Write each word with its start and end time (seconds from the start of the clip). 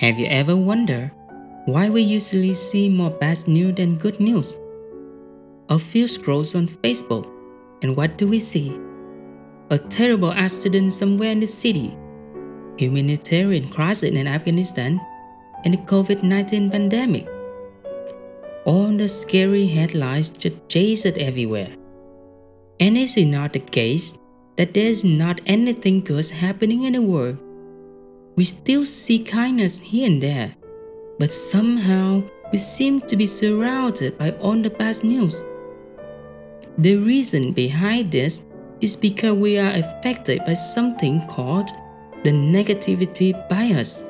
Have 0.00 0.18
you 0.18 0.24
ever 0.28 0.56
wondered 0.56 1.10
why 1.66 1.90
we 1.90 2.00
usually 2.00 2.54
see 2.54 2.88
more 2.88 3.10
bad 3.10 3.46
news 3.46 3.74
than 3.74 3.96
good 3.96 4.18
news? 4.18 4.56
A 5.68 5.78
few 5.78 6.08
scrolls 6.08 6.54
on 6.54 6.68
Facebook, 6.68 7.28
and 7.82 7.94
what 7.94 8.16
do 8.16 8.26
we 8.26 8.40
see? 8.40 8.72
A 9.68 9.76
terrible 9.76 10.32
accident 10.32 10.94
somewhere 10.94 11.30
in 11.30 11.40
the 11.40 11.46
city, 11.46 11.98
humanitarian 12.78 13.68
crisis 13.68 14.08
in 14.08 14.26
Afghanistan, 14.26 14.98
and 15.66 15.74
the 15.74 15.78
COVID 15.84 16.22
19 16.22 16.70
pandemic. 16.70 17.28
All 18.66 18.88
the 18.96 19.08
scary 19.08 19.66
headlines 19.66 20.28
just 20.28 20.68
chase 20.68 21.06
it 21.06 21.16
everywhere. 21.16 21.74
And 22.78 22.96
is 22.96 23.16
it 23.16 23.26
not 23.26 23.54
the 23.54 23.60
case 23.60 24.18
that 24.56 24.74
there 24.74 24.86
is 24.86 25.02
not 25.02 25.40
anything 25.46 26.02
good 26.02 26.28
happening 26.28 26.84
in 26.84 26.92
the 26.92 27.02
world? 27.02 27.38
We 28.36 28.44
still 28.44 28.84
see 28.84 29.24
kindness 29.24 29.80
here 29.80 30.06
and 30.06 30.22
there, 30.22 30.54
but 31.18 31.32
somehow 31.32 32.22
we 32.52 32.58
seem 32.58 33.00
to 33.02 33.16
be 33.16 33.26
surrounded 33.26 34.18
by 34.18 34.32
all 34.32 34.56
the 34.56 34.70
bad 34.70 35.04
news. 35.04 35.44
The 36.78 36.96
reason 36.96 37.52
behind 37.52 38.12
this 38.12 38.46
is 38.80 38.96
because 38.96 39.34
we 39.34 39.58
are 39.58 39.72
affected 39.72 40.44
by 40.44 40.54
something 40.54 41.26
called 41.26 41.70
the 42.24 42.30
negativity 42.30 43.32
bias. 43.48 44.08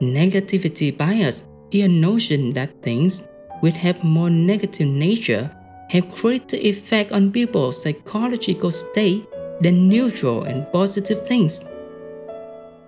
Negativity 0.00 0.96
bias 0.96 1.48
a 1.82 1.88
notion 1.88 2.52
that 2.52 2.82
things 2.82 3.28
which 3.60 3.74
have 3.74 4.04
more 4.04 4.30
negative 4.30 4.86
nature 4.86 5.50
have 5.90 6.10
greater 6.10 6.56
effect 6.56 7.12
on 7.12 7.32
people's 7.32 7.82
psychological 7.82 8.70
state 8.70 9.26
than 9.60 9.88
neutral 9.88 10.44
and 10.44 10.70
positive 10.72 11.26
things. 11.26 11.64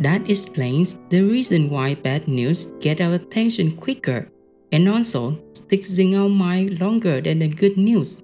That 0.00 0.28
explains 0.28 0.96
the 1.10 1.22
reason 1.22 1.70
why 1.70 1.94
bad 1.94 2.26
news 2.26 2.66
get 2.80 3.00
our 3.00 3.14
attention 3.14 3.76
quicker 3.76 4.28
and 4.72 4.88
also 4.88 5.38
sticks 5.52 5.98
in 5.98 6.14
our 6.14 6.28
mind 6.28 6.80
longer 6.80 7.20
than 7.20 7.38
the 7.38 7.48
good 7.48 7.76
news. 7.76 8.22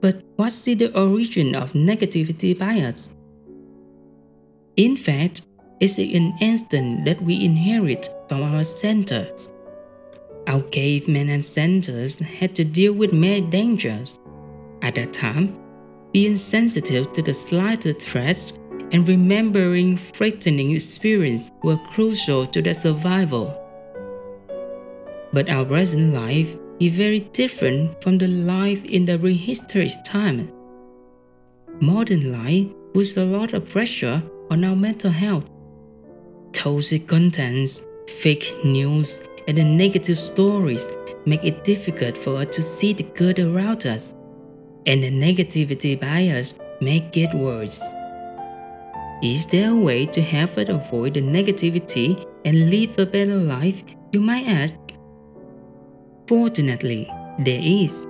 But 0.00 0.24
what's 0.34 0.62
the 0.62 0.90
origin 0.98 1.54
of 1.54 1.74
negativity 1.74 2.58
bias? 2.58 3.14
In 4.76 4.96
fact, 4.96 5.46
it's 5.82 5.98
an 5.98 6.38
instinct 6.38 7.04
that 7.06 7.20
we 7.20 7.44
inherit 7.44 8.08
from 8.28 8.40
our 8.44 8.58
ancestors. 8.58 9.50
Our 10.46 10.62
cavemen 10.62 11.22
and 11.22 11.32
ancestors 11.32 12.20
had 12.20 12.54
to 12.54 12.62
deal 12.62 12.92
with 12.92 13.12
many 13.12 13.40
dangers. 13.40 14.16
At 14.82 14.94
that 14.94 15.12
time, 15.12 15.58
being 16.12 16.36
sensitive 16.36 17.12
to 17.14 17.22
the 17.22 17.34
slightest 17.34 18.02
threats 18.02 18.52
and 18.92 19.08
remembering 19.08 19.96
frightening 19.96 20.70
experiences 20.70 21.50
were 21.64 21.80
crucial 21.90 22.46
to 22.46 22.62
their 22.62 22.74
survival. 22.74 23.58
But 25.32 25.50
our 25.50 25.64
present 25.64 26.14
life 26.14 26.56
is 26.78 26.94
very 26.94 27.20
different 27.32 28.00
from 28.00 28.18
the 28.18 28.28
life 28.28 28.84
in 28.84 29.04
the 29.04 29.18
prehistoric 29.18 29.90
time. 30.04 30.52
Modern 31.80 32.30
life 32.30 32.68
puts 32.94 33.16
a 33.16 33.24
lot 33.24 33.52
of 33.52 33.68
pressure 33.68 34.22
on 34.48 34.62
our 34.62 34.76
mental 34.76 35.10
health. 35.10 35.48
Toxic 36.52 37.06
contents, 37.08 37.86
fake 38.20 38.54
news, 38.64 39.20
and 39.48 39.58
the 39.58 39.64
negative 39.64 40.18
stories 40.18 40.86
make 41.24 41.44
it 41.44 41.64
difficult 41.64 42.16
for 42.16 42.36
us 42.36 42.54
to 42.54 42.62
see 42.62 42.92
the 42.92 43.02
good 43.02 43.38
around 43.38 43.86
us, 43.86 44.14
and 44.86 45.02
the 45.02 45.10
negativity 45.10 45.98
bias 45.98 46.58
make 46.80 47.16
it 47.16 47.32
worse. 47.34 47.80
Is 49.22 49.46
there 49.46 49.70
a 49.70 49.74
way 49.74 50.06
to 50.06 50.20
help 50.20 50.58
us 50.58 50.68
avoid 50.68 51.14
the 51.14 51.22
negativity 51.22 52.26
and 52.44 52.70
live 52.70 52.98
a 52.98 53.06
better 53.06 53.38
life? 53.38 53.82
You 54.12 54.20
might 54.20 54.46
ask. 54.46 54.78
Fortunately, 56.26 57.10
there 57.38 57.60
is. 57.62 58.06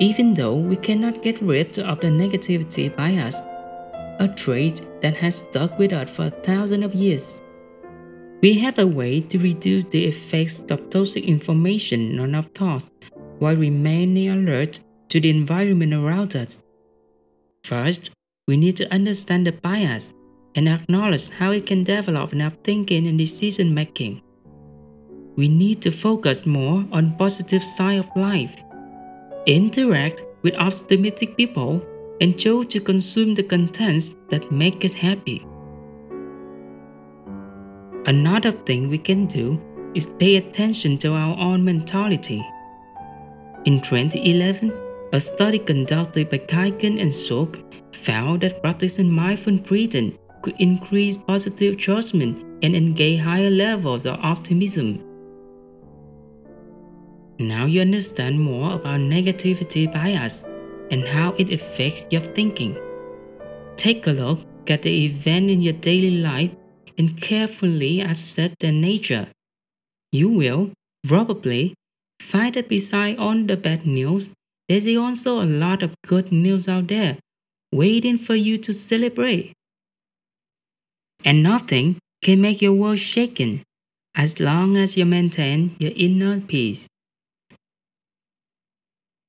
Even 0.00 0.34
though 0.34 0.54
we 0.54 0.76
cannot 0.76 1.22
get 1.22 1.42
rid 1.42 1.78
of 1.78 2.00
the 2.00 2.08
negativity 2.08 2.94
bias, 2.96 3.42
a 4.22 4.28
trait 4.28 4.80
that 5.00 5.16
has 5.16 5.34
stuck 5.34 5.76
with 5.80 5.92
us 5.92 6.08
for 6.08 6.30
thousands 6.30 6.84
of 6.84 6.94
years, 6.94 7.42
we 8.40 8.54
have 8.54 8.78
a 8.78 8.86
way 8.86 9.20
to 9.20 9.38
reduce 9.38 9.84
the 9.86 10.04
effects 10.04 10.64
of 10.70 10.90
toxic 10.90 11.24
information 11.24 12.18
on 12.20 12.34
our 12.36 12.44
thoughts 12.54 12.92
while 13.40 13.56
remaining 13.56 14.30
alert 14.30 14.78
to 15.08 15.20
the 15.20 15.28
environment 15.28 15.92
around 15.92 16.36
us. 16.36 16.62
First, 17.64 18.12
we 18.46 18.56
need 18.56 18.76
to 18.76 18.92
understand 18.94 19.46
the 19.46 19.52
bias 19.52 20.14
and 20.54 20.68
acknowledge 20.68 21.28
how 21.28 21.50
it 21.50 21.66
can 21.66 21.82
develop 21.82 22.32
in 22.32 22.42
our 22.42 22.52
thinking 22.62 23.08
and 23.08 23.18
decision 23.18 23.74
making. 23.74 24.22
We 25.34 25.48
need 25.48 25.82
to 25.82 25.90
focus 25.90 26.46
more 26.46 26.84
on 26.92 27.16
positive 27.16 27.64
side 27.64 27.98
of 27.98 28.16
life. 28.16 28.54
Interact 29.46 30.22
with 30.42 30.54
optimistic 30.54 31.36
people 31.36 31.84
and 32.22 32.38
chose 32.38 32.66
to 32.66 32.78
consume 32.78 33.34
the 33.34 33.42
contents 33.42 34.14
that 34.30 34.52
make 34.52 34.84
it 34.84 34.94
happy. 34.94 35.44
Another 38.06 38.52
thing 38.52 38.88
we 38.88 38.98
can 38.98 39.26
do 39.26 39.60
is 39.96 40.14
pay 40.20 40.36
attention 40.36 40.96
to 40.98 41.12
our 41.12 41.36
own 41.36 41.64
mentality. 41.64 42.40
In 43.64 43.80
2011, 43.80 44.72
a 45.12 45.20
study 45.20 45.58
conducted 45.58 46.30
by 46.30 46.38
Kiken 46.38 47.02
and 47.02 47.12
Shook 47.12 47.58
found 47.92 48.42
that 48.42 48.62
practicing 48.62 49.10
mindful 49.12 49.56
breathing 49.58 50.16
could 50.42 50.54
increase 50.60 51.16
positive 51.16 51.76
judgment 51.76 52.38
and 52.62 52.76
engage 52.76 53.20
higher 53.20 53.50
levels 53.50 54.06
of 54.06 54.20
optimism. 54.22 55.02
Now 57.40 57.66
you 57.66 57.80
understand 57.80 58.40
more 58.40 58.74
about 58.74 59.00
negativity 59.00 59.92
bias 59.92 60.44
and 60.92 61.08
how 61.08 61.32
it 61.38 61.52
affects 61.52 62.04
your 62.10 62.20
thinking. 62.20 62.78
Take 63.76 64.06
a 64.06 64.12
look 64.12 64.40
at 64.68 64.82
the 64.82 65.06
event 65.06 65.50
in 65.50 65.62
your 65.62 65.72
daily 65.72 66.18
life 66.18 66.52
and 66.98 67.20
carefully 67.20 68.00
assess 68.00 68.52
their 68.60 68.70
nature. 68.70 69.26
You 70.12 70.28
will 70.28 70.70
probably 71.08 71.74
find 72.20 72.54
that 72.54 72.68
beside 72.68 73.18
all 73.18 73.42
the 73.42 73.56
bad 73.56 73.86
news, 73.86 74.34
there's 74.68 74.86
also 74.96 75.42
a 75.42 75.48
lot 75.64 75.82
of 75.82 75.94
good 76.06 76.30
news 76.30 76.68
out 76.68 76.88
there 76.88 77.18
waiting 77.72 78.18
for 78.18 78.34
you 78.34 78.58
to 78.58 78.72
celebrate. 78.72 79.52
And 81.24 81.42
nothing 81.42 81.98
can 82.22 82.40
make 82.40 82.60
your 82.60 82.74
world 82.74 83.00
shaken 83.00 83.62
as 84.14 84.38
long 84.38 84.76
as 84.76 84.96
you 84.96 85.06
maintain 85.06 85.74
your 85.78 85.92
inner 85.96 86.40
peace. 86.40 86.86